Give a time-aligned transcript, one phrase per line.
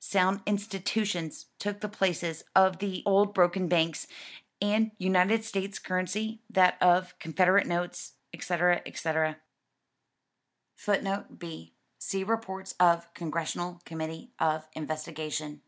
[0.00, 4.06] Sound institutions took the places of the old broken banks,
[4.62, 8.80] and United States currency that of Confederate notes, etc.
[8.86, 9.38] etc.[B]
[10.76, 15.60] [Footnote B: See Reports of Congressional Committee of Investigation.